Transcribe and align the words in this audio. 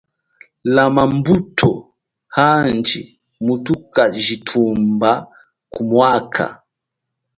Lama 0.75 1.03
mbuto 1.15 1.71
aji 2.49 3.01
muthukajithumba 3.45 5.11
ku 5.73 5.81
mwaka. 5.89 6.45